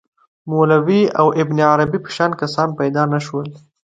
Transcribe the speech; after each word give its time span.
مولوی 0.51 1.01
او 1.19 1.27
ابن 1.41 1.57
عربي 1.71 1.99
په 2.05 2.09
شان 2.15 2.31
کسان 2.41 2.69
پیدا 2.79 3.03
نه 3.13 3.19
شول. 3.25 3.47